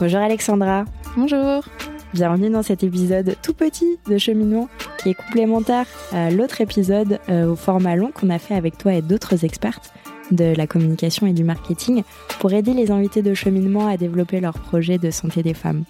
Bonjour 0.00 0.20
Alexandra. 0.20 0.84
Bonjour. 1.16 1.64
Bienvenue 2.12 2.50
dans 2.50 2.62
cet 2.62 2.82
épisode 2.82 3.36
tout 3.42 3.54
petit 3.54 3.98
de 4.08 4.18
cheminement 4.18 4.68
qui 4.98 5.10
est 5.10 5.14
complémentaire 5.14 5.86
à 6.12 6.30
l'autre 6.30 6.60
épisode 6.60 7.18
euh, 7.28 7.52
au 7.52 7.56
format 7.56 7.96
long 7.96 8.10
qu'on 8.10 8.30
a 8.30 8.38
fait 8.38 8.54
avec 8.54 8.76
toi 8.78 8.94
et 8.94 9.02
d'autres 9.02 9.44
expertes 9.44 9.92
de 10.30 10.54
la 10.56 10.66
communication 10.66 11.26
et 11.26 11.32
du 11.32 11.44
marketing 11.44 12.02
pour 12.40 12.52
aider 12.52 12.74
les 12.74 12.90
invités 12.90 13.22
de 13.22 13.32
cheminement 13.34 13.86
à 13.86 13.96
développer 13.96 14.40
leurs 14.40 14.58
projets 14.58 14.98
de 14.98 15.10
santé 15.10 15.42
des 15.42 15.54
femmes. 15.54 15.84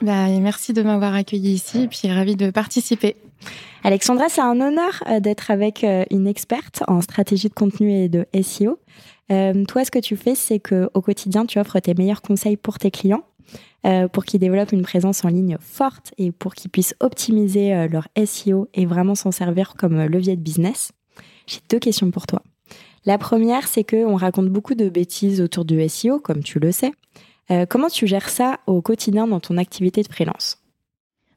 Bah, 0.00 0.28
merci 0.40 0.72
de 0.72 0.82
m'avoir 0.82 1.14
accueilli 1.14 1.54
ici 1.54 1.82
et 1.82 1.88
puis 1.88 2.10
ravie 2.10 2.36
de 2.36 2.50
participer. 2.50 3.16
Alexandra, 3.84 4.28
c'est 4.28 4.40
un 4.40 4.60
honneur 4.60 5.02
euh, 5.08 5.20
d'être 5.20 5.50
avec 5.50 5.84
euh, 5.84 6.04
une 6.10 6.26
experte 6.26 6.82
en 6.88 7.00
stratégie 7.00 7.48
de 7.48 7.54
contenu 7.54 7.92
et 7.92 8.08
de 8.08 8.26
SEO. 8.42 8.78
toi, 9.68 9.84
ce 9.84 9.90
que 9.90 9.98
tu 9.98 10.16
fais, 10.16 10.34
c'est 10.34 10.58
qu'au 10.58 11.00
quotidien, 11.00 11.46
tu 11.46 11.58
offres 11.58 11.78
tes 11.80 11.94
meilleurs 11.94 12.22
conseils 12.22 12.56
pour 12.56 12.78
tes 12.78 12.90
clients 12.90 13.22
euh, 13.86 14.08
pour 14.08 14.24
qu'ils 14.24 14.40
développent 14.40 14.72
une 14.72 14.82
présence 14.82 15.24
en 15.24 15.28
ligne 15.28 15.56
forte 15.60 16.12
et 16.18 16.32
pour 16.32 16.54
qu'ils 16.54 16.70
puissent 16.70 16.96
optimiser 16.98 17.72
euh, 17.72 17.86
leur 17.86 18.08
SEO 18.26 18.68
et 18.74 18.86
vraiment 18.86 19.14
s'en 19.14 19.30
servir 19.30 19.74
comme 19.78 20.00
euh, 20.00 20.08
levier 20.08 20.34
de 20.34 20.40
business. 20.40 20.90
J'ai 21.46 21.60
deux 21.70 21.78
questions 21.78 22.10
pour 22.10 22.26
toi. 22.26 22.42
La 23.06 23.18
première, 23.18 23.68
c'est 23.68 23.84
qu'on 23.84 24.16
raconte 24.16 24.48
beaucoup 24.48 24.74
de 24.74 24.88
bêtises 24.88 25.40
autour 25.40 25.64
du 25.64 25.88
SEO, 25.88 26.18
comme 26.18 26.42
tu 26.42 26.58
le 26.58 26.72
sais. 26.72 26.92
comment 27.70 27.88
tu 27.88 28.06
gères 28.06 28.28
ça 28.28 28.58
au 28.66 28.82
quotidien 28.82 29.26
dans 29.26 29.40
ton 29.40 29.56
activité 29.56 30.02
de 30.02 30.12
freelance? 30.12 30.58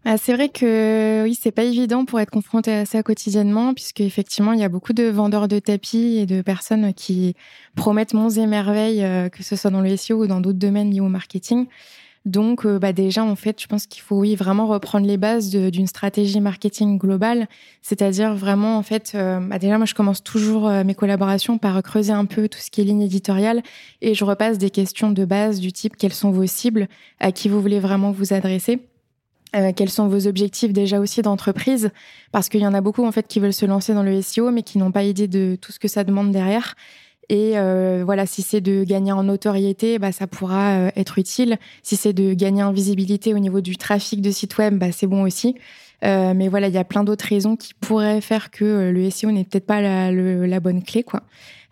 Bah, 0.05 0.17
c'est 0.17 0.33
vrai 0.33 0.49
que 0.49 1.23
oui, 1.23 1.37
c'est 1.39 1.51
pas 1.51 1.63
évident 1.63 2.05
pour 2.05 2.19
être 2.19 2.31
confronté 2.31 2.71
à 2.73 2.85
ça 2.85 3.03
quotidiennement, 3.03 3.73
puisque 3.73 4.01
effectivement, 4.01 4.53
il 4.53 4.59
y 4.59 4.63
a 4.63 4.69
beaucoup 4.69 4.93
de 4.93 5.03
vendeurs 5.03 5.47
de 5.47 5.59
tapis 5.59 6.17
et 6.17 6.25
de 6.25 6.41
personnes 6.41 6.93
qui 6.93 7.35
promettent 7.76 8.13
monts 8.13 8.29
et 8.29 8.48
merveilles, 8.48 9.05
que 9.31 9.43
ce 9.43 9.55
soit 9.55 9.71
dans 9.71 9.81
le 9.81 9.95
SEO 9.95 10.23
ou 10.23 10.27
dans 10.27 10.41
d'autres 10.41 10.59
domaines 10.59 10.91
liés 10.91 11.01
au 11.01 11.09
marketing. 11.09 11.67
Donc, 12.26 12.65
euh, 12.65 12.77
bah 12.77 12.93
déjà, 12.93 13.23
en 13.23 13.35
fait, 13.35 13.59
je 13.59 13.65
pense 13.65 13.87
qu'il 13.87 14.03
faut 14.03 14.17
oui 14.17 14.35
vraiment 14.35 14.67
reprendre 14.67 15.07
les 15.07 15.17
bases 15.17 15.49
d'une 15.49 15.87
stratégie 15.87 16.39
marketing 16.39 16.99
globale, 16.99 17.48
c'est-à-dire 17.81 18.35
vraiment, 18.35 18.77
en 18.77 18.83
fait, 18.83 19.13
euh, 19.15 19.39
bah 19.39 19.57
déjà, 19.57 19.77
moi, 19.77 19.87
je 19.87 19.95
commence 19.95 20.23
toujours 20.23 20.67
euh, 20.67 20.83
mes 20.83 20.93
collaborations 20.93 21.57
par 21.57 21.81
creuser 21.81 22.13
un 22.13 22.26
peu 22.26 22.48
tout 22.48 22.59
ce 22.59 22.70
qui 22.70 22.81
est 22.81 22.83
ligne 22.83 23.01
éditoriale 23.01 23.63
et 24.01 24.13
je 24.13 24.23
repasse 24.23 24.59
des 24.59 24.70
questions 24.70 25.11
de 25.11 25.26
base 25.26 25.59
du 25.59 25.71
type 25.71 25.98
quelles 25.98 26.13
sont 26.13 26.29
vos 26.29 26.45
cibles, 26.45 26.87
à 27.20 27.31
qui 27.31 27.49
vous 27.49 27.59
voulez 27.59 27.79
vraiment 27.79 28.11
vous 28.11 28.33
adresser. 28.33 28.79
Quels 29.76 29.90
sont 29.90 30.07
vos 30.07 30.27
objectifs 30.27 30.74
déjà 30.74 30.99
aussi 30.99 31.21
d'entreprise? 31.21 31.91
Parce 32.32 32.48
qu'il 32.49 32.62
y 32.62 32.68
en 32.68 32.74
a 32.74 32.82
beaucoup 32.82 33.05
en 33.05 33.12
fait 33.12 33.27
qui 33.27 33.40
veulent 33.40 33.54
se 33.54 33.66
lancer 33.66 33.94
dans 33.94 34.04
le 34.04 34.21
SEO 34.21 34.52
mais 34.52 34.63
qui 34.63 34.77
n'ont 34.77 34.91
pas 34.91 35.04
idée 35.04 35.27
de 35.27 35.57
tout 35.60 35.71
ce 35.71 35.80
que 35.80 35.88
ça 35.88 36.04
demande 36.04 36.32
derrière. 36.32 36.76
Et 37.32 37.57
euh, 37.57 38.04
voilà, 38.05 38.26
si 38.26 38.41
c'est 38.41 38.60
de 38.60 38.84
gagner 38.84 39.13
en 39.13 39.24
notoriété, 39.24 39.99
bah, 39.99 40.12
ça 40.12 40.27
pourra 40.27 40.72
euh, 40.72 40.91
être 40.98 41.18
utile. 41.18 41.60
Si 41.82 41.96
c'est 41.96 42.12
de 42.12 42.34
gagner 42.34 42.62
en 42.62 42.74
visibilité 42.74 43.34
au 43.34 43.40
niveau 43.40 43.62
du 43.62 43.77
trafic 43.77 44.22
de 44.22 44.32
site 44.32 44.57
web, 44.57 44.77
bah, 44.77 44.91
c'est 44.91 45.07
bon 45.07 45.24
aussi. 45.24 45.55
Euh, 46.04 46.34
mais 46.35 46.48
voilà, 46.48 46.68
il 46.68 46.74
y 46.74 46.77
a 46.77 46.84
plein 46.84 47.04
d'autres 47.04 47.26
raisons 47.26 47.55
qui 47.55 47.74
pourraient 47.74 48.21
faire 48.21 48.52
que 48.52 48.91
le 48.91 49.10
SEO 49.10 49.32
n'est 49.32 49.44
peut-être 49.44 49.66
pas 49.66 49.82
la, 49.82 50.60
bonne 50.60 50.84
clé, 50.84 51.04
quoi. 51.04 51.21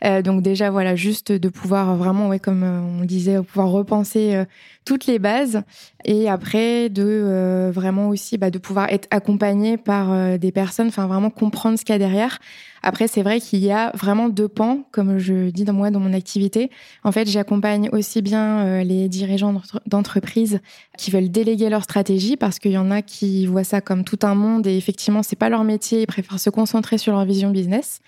Euh, 0.05 0.21
donc 0.21 0.41
déjà 0.41 0.69
voilà, 0.69 0.95
juste 0.95 1.33
de 1.33 1.49
pouvoir 1.49 1.97
vraiment, 1.97 2.29
ouais, 2.29 2.39
comme 2.39 2.63
on 2.63 3.03
disait, 3.03 3.41
pouvoir 3.41 3.69
repenser 3.69 4.43
toutes 4.85 5.07
les 5.07 5.19
bases 5.19 5.61
et 6.05 6.29
après 6.29 6.87
de 6.87 7.69
vraiment 7.73 8.07
aussi 8.07 8.37
bah, 8.37 8.49
de 8.49 8.59
pouvoir 8.59 8.89
être 8.89 9.07
accompagné 9.11 9.77
par 9.77 10.39
des 10.39 10.51
personnes, 10.51 10.87
enfin 10.87 11.07
vraiment 11.07 11.29
comprendre 11.29 11.77
ce 11.77 11.83
qu'il 11.83 11.93
y 11.93 11.95
a 11.97 11.99
derrière. 11.99 12.39
Après, 12.81 13.07
c'est 13.07 13.21
vrai 13.21 13.39
qu'il 13.39 13.59
y 13.59 13.71
a 13.71 13.91
vraiment 13.95 14.29
deux 14.29 14.47
pans, 14.47 14.83
comme 14.91 15.17
je 15.17 15.49
dis 15.49 15.65
dans 15.65 15.73
moi 15.73 15.91
dans 15.91 15.99
mon 15.99 16.13
activité. 16.13 16.69
En 17.03 17.11
fait, 17.11 17.29
j'accompagne 17.29 17.89
aussi 17.91 18.21
bien 18.21 18.59
euh, 18.59 18.83
les 18.83 19.09
dirigeants 19.09 19.61
d'entreprises 19.85 20.59
qui 20.97 21.11
veulent 21.11 21.29
déléguer 21.29 21.69
leur 21.69 21.83
stratégie 21.83 22.37
parce 22.37 22.59
qu'il 22.59 22.71
y 22.71 22.77
en 22.77 22.91
a 22.91 23.01
qui 23.01 23.45
voient 23.45 23.63
ça 23.63 23.81
comme 23.81 24.03
tout 24.03 24.18
un 24.23 24.35
monde 24.35 24.67
et 24.67 24.77
effectivement, 24.77 25.23
c'est 25.23 25.35
pas 25.35 25.49
leur 25.49 25.63
métier, 25.63 26.01
ils 26.01 26.07
préfèrent 26.07 26.39
se 26.39 26.49
concentrer 26.49 26.97
sur 26.97 27.13
leur 27.13 27.25
vision 27.25 27.49
business. 27.49 28.01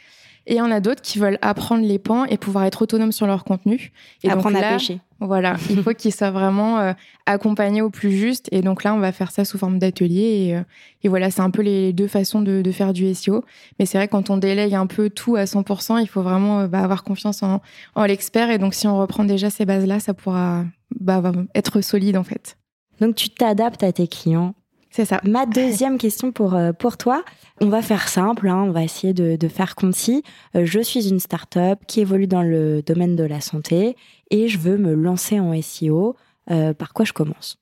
Et 0.48 0.56
il 0.56 0.58
y 0.58 0.62
en 0.62 0.72
a 0.72 0.80
d'autres 0.80 1.02
qui 1.02 1.20
veulent 1.20 1.38
apprendre 1.42 1.86
les 1.86 2.00
pans 2.00 2.26
et 2.26 2.38
pouvoir 2.38 2.64
être 2.66 2.82
autonomes 2.82 3.12
sur 3.12 3.28
leur 3.28 3.44
contenu. 3.44 3.92
Et 4.24 4.30
apprendre 4.30 4.58
à 4.58 4.62
pêcher. 4.62 5.00
Voilà, 5.20 5.56
il 5.70 5.84
faut 5.84 5.94
qu'ils 5.94 6.14
soient 6.14 6.32
vraiment 6.32 6.80
euh, 6.80 6.94
accompagnés 7.28 7.84
au 7.84 7.92
plus 7.92 8.12
juste. 8.12 8.50
Et 8.52 8.62
donc 8.62 8.84
là, 8.84 8.96
on 8.96 9.00
va 9.00 9.12
faire 9.12 9.30
ça 9.30 9.46
sous 9.46 9.60
forme 9.60 9.78
d'atelier. 9.78 10.48
Et, 10.48 10.56
euh, 10.56 10.64
et, 11.04 11.10
voilà, 11.10 11.30
c'est 11.30 11.42
un 11.42 11.52
peu 11.52 11.62
les 11.62 11.94
deux 11.94 12.08
façons 12.08 12.42
de, 12.42 12.64
de 12.64 12.72
faire 12.72 12.92
du 12.92 13.14
SEO. 13.14 13.46
Mais 13.78 13.86
c'est 13.86 14.00
vrai, 14.00 14.08
quand 14.08 14.32
on 14.32 14.38
délègue 14.38 14.74
un 14.74 14.88
peu 14.88 15.12
tout 15.12 15.36
à 15.36 15.44
100%, 15.44 16.02
il 16.02 16.08
faut 16.08 16.24
vraiment 16.24 16.62
euh, 16.62 16.68
bah, 16.68 16.80
avoir 16.80 17.04
confiance 17.04 17.44
en, 17.44 17.62
en 17.94 18.06
l'expert. 18.06 18.50
Et 18.50 18.58
donc, 18.58 18.74
si 18.74 18.88
on 18.88 18.98
reprend 18.98 19.26
déjà 19.26 19.52
ces 19.52 19.66
bases-là, 19.66 20.00
ça 20.00 20.16
pourra 20.16 20.66
bah, 21.00 21.22
être 21.54 21.82
solide 21.82 22.18
en 22.18 22.24
fait. 22.24 22.58
Donc, 23.00 23.16
tu 23.16 23.30
t'adaptes 23.30 23.84
à 23.84 23.92
tes 23.92 24.08
clients 24.08 24.56
c'est 24.92 25.06
ça. 25.06 25.22
Ma 25.24 25.46
deuxième 25.46 25.98
question 25.98 26.34
pour, 26.34 26.54
euh, 26.54 26.74
pour 26.74 26.98
toi, 26.98 27.24
on 27.62 27.70
va 27.70 27.82
faire 27.82 28.10
simple, 28.10 28.50
hein, 28.50 28.64
on 28.68 28.72
va 28.72 28.84
essayer 28.84 29.14
de, 29.14 29.38
de 29.38 29.48
faire 29.48 29.76
concis. 29.76 30.22
Euh, 30.56 30.66
je 30.66 30.82
suis 30.82 31.08
une 31.08 31.22
start-up 31.22 31.80
qui 31.88 32.02
évolue 32.02 32.28
dans 32.28 32.44
le 32.44 32.82
domaine 32.82 33.16
de 33.16 33.24
la 33.24 33.40
santé 33.40 33.96
et 34.30 34.50
je 34.50 34.60
veux 34.60 34.78
me 34.78 34.94
lancer 34.94 35.40
en 35.40 35.60
SEO. 35.62 36.16
Euh, 36.50 36.74
par 36.74 36.94
quoi 36.94 37.06
je 37.06 37.14
commence? 37.14 37.58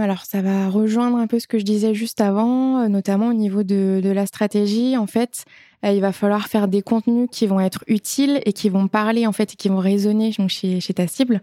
Alors 0.00 0.24
ça 0.24 0.42
va 0.42 0.68
rejoindre 0.68 1.16
un 1.18 1.26
peu 1.26 1.38
ce 1.38 1.46
que 1.46 1.58
je 1.58 1.64
disais 1.64 1.94
juste 1.94 2.20
avant, 2.20 2.88
notamment 2.88 3.28
au 3.28 3.34
niveau 3.34 3.62
de, 3.62 4.00
la 4.04 4.26
stratégie. 4.26 4.96
En 4.96 5.06
fait, 5.06 5.44
euh, 5.84 5.92
il 5.92 6.00
va 6.00 6.12
falloir 6.12 6.48
faire 6.48 6.68
des 6.68 6.82
contenus 6.82 7.28
qui 7.30 7.46
vont 7.46 7.60
être 7.60 7.84
utiles 7.86 8.40
et 8.44 8.52
qui 8.52 8.68
vont 8.68 8.88
parler 8.88 9.26
en 9.26 9.32
fait 9.32 9.54
et 9.54 9.56
qui 9.56 9.68
vont 9.68 9.78
résonner 9.78 10.32
chez, 10.48 10.80
ta 10.94 11.06
cible. 11.06 11.40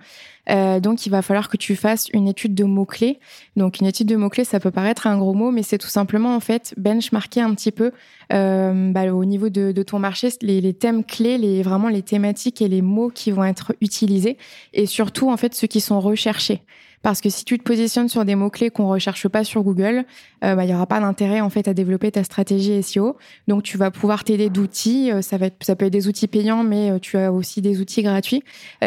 Euh, 0.50 0.80
donc 0.80 1.06
il 1.06 1.10
va 1.10 1.22
falloir 1.22 1.50
que 1.50 1.58
tu 1.58 1.76
fasses 1.76 2.08
une 2.14 2.28
étude 2.28 2.54
de 2.54 2.64
mots 2.64 2.86
clés. 2.86 3.20
Donc 3.56 3.80
une 3.80 3.88
étude 3.88 4.08
de 4.08 4.16
mots 4.16 4.30
clés, 4.30 4.44
ça 4.44 4.60
peut 4.60 4.72
paraître 4.72 5.08
un 5.08 5.18
gros 5.18 5.34
mot, 5.34 5.52
mais 5.52 5.64
c'est 5.64 5.78
tout 5.78 5.88
simplement 5.88 6.36
en 6.36 6.40
fait 6.40 6.74
benchmarker 6.78 7.42
un 7.42 7.54
petit 7.54 7.72
peu 7.72 7.92
euh, 8.34 8.92
bah, 8.92 9.12
au 9.14 9.26
niveau 9.26 9.50
de, 9.50 9.72
de, 9.72 9.84
ton 9.84 10.00
marché 10.00 10.30
les, 10.42 10.62
les, 10.62 10.74
thèmes 10.74 11.04
clés, 11.04 11.38
les 11.38 11.64
vraiment 11.64 11.90
les 11.90 12.02
thématiques 12.02 12.62
et 12.62 12.68
les 12.68 12.82
mots 12.82 13.10
qui 13.10 13.32
vont 13.32 13.44
être 13.44 13.76
utilisés 13.82 14.38
et 14.74 14.86
surtout 14.86 15.32
en 15.32 15.38
fait 15.38 15.56
ceux 15.56 15.68
qui 15.68 15.82
sont 15.82 16.00
recherchés. 16.00 16.62
Parce 17.04 17.22
que 17.22 17.30
si 17.30 17.46
tu 17.46 17.58
te 17.58 17.64
positionnes 17.64 18.10
sur 18.10 18.26
des 18.26 18.36
mots-clés 18.36 18.70
qu'on 18.70 18.90
recherche 18.90 19.28
pas 19.28 19.44
sur 19.44 19.64
Google, 19.64 20.06
euh, 20.44 20.56
bah, 20.56 20.66
il 20.66 20.72
y 20.72 20.74
aura 20.74 20.88
pas 20.88 21.00
d'intérêt 21.00 21.42
en 21.42 21.50
fait 21.50 21.68
à 21.68 21.74
développer 21.74 22.12
ta 22.12 22.24
stratégie 22.24 22.82
SEO. 22.82 23.18
Donc 23.48 23.64
tu 23.64 23.78
vas 23.78 23.92
pouvoir 23.92 24.24
t'aider 24.24 24.50
d'outils. 24.50 25.12
Euh, 25.12 25.22
ça 25.22 25.38
va 25.38 25.48
être, 25.48 25.64
ça 25.64 25.76
peut 25.76 25.86
être 25.86 25.94
des 25.94 26.08
outils 26.08 26.28
payants, 26.28 26.64
mais 26.64 26.92
euh, 26.92 27.00
tu 27.00 27.18
as 27.18 27.32
aussi 27.32 27.62
des 27.62 27.80
outils 27.80 28.02
gratuits 28.02 28.44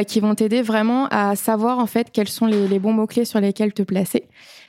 qui 0.06 0.20
vont 0.20 0.34
t'aider 0.34 0.62
vraiment 0.62 1.06
à 1.08 1.36
savoir 1.36 1.78
en 1.78 1.86
fait 1.86 2.10
quels 2.12 2.28
sont 2.28 2.46
les, 2.46 2.68
les 2.68 2.78
bons 2.78 2.92
mots-clés 2.92 3.24
sur 3.24 3.40
lesquels 3.40 3.72
te 3.72 3.82
placer. 3.82 4.24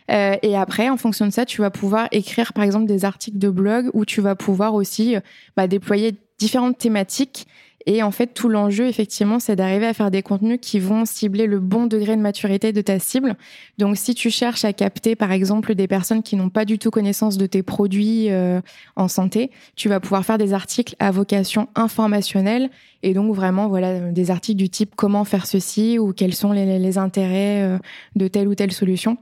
et 0.09 0.58
après, 0.58 0.90
en 0.90 0.97
fonction 0.97 1.25
de 1.25 1.31
ça, 1.31 1.46
tu 1.46 1.62
vas 1.62 1.69
pouvoir 1.69 2.08
écrire 2.12 2.53
par 2.53 2.63
exemple 2.63 2.85
des 2.85 3.06
articles 3.06 3.38
de 3.38 3.50
blog 3.50 3.90
où 3.94 4.06
tu 4.06 4.22
vas 4.22 4.35
pouvoir 4.35 4.73
aussi 4.73 5.16
bah, 5.56 5.68
déployer 5.68 6.16
différentes 6.38 6.78
thématiques 6.78 7.47
et 7.86 8.03
en 8.03 8.12
fait, 8.12 8.28
tout 8.28 8.50
l'enjeu, 8.50 8.88
effectivement, 8.88 9.40
c'est 9.40 9.56
d'arriver 9.56 9.88
à 9.88 9.94
faire 9.94 10.12
des 10.12 10.22
contenus 10.22 10.59
qui 10.62 10.80
vont 10.80 11.06
cibler 11.06 11.47
le 11.47 11.59
bon 11.59 11.88
degré 11.88 12.16
de 12.16 12.22
maturité 12.22 12.72
de 12.74 12.81
ta 12.81 13.00
cible. 13.00 13.36
Donc, 13.78 13.97
si 13.97 14.14
tu 14.14 14.30
cherches 14.30 14.66
à 14.66 14.74
capter, 14.74 15.16
par 15.16 15.31
exemple, 15.31 15.74
des 15.75 15.88
personnes 15.88 16.24
qui 16.24 16.36
n'ont 16.36 16.50
pas 16.50 16.66
du 16.66 16.78
tout 16.78 16.91
connaissance 16.91 17.38
de 17.38 17.46
tes 17.46 17.64
produits 17.64 18.30
euh, 18.30 18.62
en 18.96 19.08
santé, 19.08 19.52
tu 19.75 19.90
vas 19.90 20.00
pouvoir 20.00 20.25
faire 20.25 20.38
des 20.38 20.53
articles 20.53 20.96
à 21.00 21.12
vocation 21.12 21.70
informationnelle 21.75 22.70
et 23.03 23.14
donc 23.14 23.34
vraiment, 23.36 23.68
voilà, 23.68 24.12
des 24.12 24.31
articles 24.31 24.58
du 24.58 24.70
type 24.70 24.94
comment 24.96 25.24
faire 25.24 25.47
ceci 25.47 25.97
ou 25.97 26.14
quels 26.14 26.36
sont 26.36 26.52
les, 26.52 26.78
les 26.78 26.97
intérêts 26.97 27.64
euh, 27.64 27.80
de 28.16 28.28
telle 28.28 28.47
ou 28.47 28.56
telle 28.56 28.72
solution. 28.72 29.18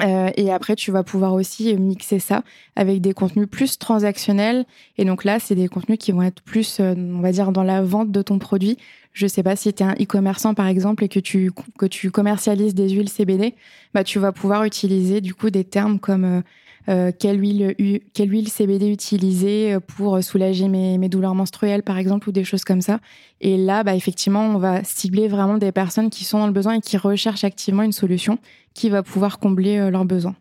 Euh, 0.00 0.30
et 0.36 0.52
après, 0.52 0.76
tu 0.76 0.90
vas 0.90 1.02
pouvoir 1.02 1.34
aussi 1.34 1.74
mixer 1.76 2.18
ça 2.18 2.42
avec 2.76 3.00
des 3.00 3.12
contenus 3.12 3.48
plus 3.50 3.78
transactionnels. 3.78 4.64
Et 4.96 5.04
donc 5.04 5.24
là, 5.24 5.38
c'est 5.40 5.54
des 5.54 5.68
contenus 5.68 5.98
qui 5.98 6.12
vont 6.12 6.22
être 6.22 6.42
plus, 6.42 6.80
euh, 6.80 6.94
on 6.96 7.20
va 7.20 7.32
dire, 7.32 7.52
dans 7.52 7.64
la 7.64 7.82
vente 7.82 8.10
de 8.10 8.22
ton 8.22 8.38
produit. 8.38 8.78
Je 9.12 9.26
sais 9.26 9.42
pas 9.42 9.56
si 9.56 9.72
tu 9.72 9.82
es 9.82 9.86
un 9.86 9.94
e-commerçant 9.94 10.54
par 10.54 10.66
exemple 10.66 11.04
et 11.04 11.08
que 11.08 11.20
tu 11.20 11.50
que 11.78 11.86
tu 11.86 12.10
commercialises 12.10 12.74
des 12.74 12.88
huiles 12.90 13.08
CBD, 13.08 13.54
bah 13.94 14.04
tu 14.04 14.18
vas 14.18 14.32
pouvoir 14.32 14.64
utiliser 14.64 15.20
du 15.20 15.34
coup 15.34 15.50
des 15.50 15.64
termes 15.64 15.98
comme 15.98 16.24
euh, 16.24 16.40
euh, 16.88 17.12
quelle, 17.16 17.38
huile, 17.38 17.74
quelle 18.14 18.30
huile 18.30 18.48
CBD 18.48 18.90
utiliser 18.90 19.74
euh, 19.74 19.80
pour 19.80 20.22
soulager 20.24 20.68
mes, 20.68 20.96
mes, 20.96 21.10
douleurs 21.10 21.34
menstruelles, 21.34 21.82
par 21.82 21.98
exemple, 21.98 22.30
ou 22.30 22.32
des 22.32 22.44
choses 22.44 22.64
comme 22.64 22.80
ça. 22.80 22.98
Et 23.42 23.58
là, 23.58 23.84
bah, 23.84 23.94
effectivement, 23.94 24.46
on 24.46 24.58
va 24.58 24.82
cibler 24.84 25.28
vraiment 25.28 25.58
des 25.58 25.70
personnes 25.70 26.08
qui 26.08 26.24
sont 26.24 26.38
dans 26.38 26.46
le 26.46 26.52
besoin 26.52 26.74
et 26.74 26.80
qui 26.80 26.96
recherchent 26.96 27.44
activement 27.44 27.82
une 27.82 27.92
solution 27.92 28.38
qui 28.72 28.88
va 28.88 29.02
pouvoir 29.02 29.38
combler 29.38 29.76
euh, 29.76 29.90
leurs 29.90 30.06
besoins. 30.06 30.36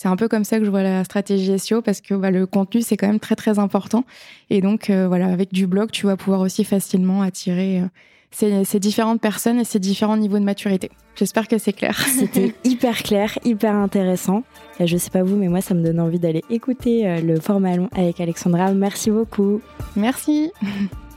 C'est 0.00 0.06
un 0.06 0.14
peu 0.14 0.28
comme 0.28 0.44
ça 0.44 0.60
que 0.60 0.64
je 0.64 0.70
vois 0.70 0.84
la 0.84 1.02
stratégie 1.02 1.58
SEO 1.58 1.82
parce 1.82 2.00
que 2.00 2.14
bah, 2.14 2.30
le 2.30 2.46
contenu 2.46 2.82
c'est 2.82 2.96
quand 2.96 3.08
même 3.08 3.18
très 3.18 3.34
très 3.34 3.58
important 3.58 4.04
et 4.48 4.60
donc 4.60 4.90
voilà 4.90 5.26
avec 5.26 5.52
du 5.52 5.66
blog 5.66 5.90
tu 5.90 6.06
vas 6.06 6.16
pouvoir 6.16 6.40
aussi 6.40 6.62
facilement 6.62 7.20
attirer 7.20 7.82
ces, 8.30 8.78
différentes 8.78 9.20
personnes 9.20 9.58
et 9.58 9.64
ces 9.64 9.80
différents 9.80 10.16
niveaux 10.16 10.38
de 10.38 10.44
maturité. 10.44 10.92
J'espère 11.16 11.48
que 11.48 11.58
c'est 11.58 11.72
clair. 11.72 11.98
C'était 12.06 12.54
hyper 12.62 13.02
clair, 13.02 13.36
hyper 13.44 13.74
intéressant. 13.74 14.44
Je 14.78 14.96
sais 14.96 15.10
pas 15.10 15.24
vous, 15.24 15.34
mais 15.34 15.48
moi, 15.48 15.62
ça 15.62 15.74
me 15.74 15.82
donne 15.82 15.98
envie 15.98 16.20
d'aller 16.20 16.44
écouter 16.48 17.20
le 17.20 17.40
format 17.40 17.74
long 17.74 17.88
avec 17.96 18.20
Alexandra. 18.20 18.72
Merci 18.72 19.10
beaucoup. 19.10 19.60
Merci. 19.96 20.52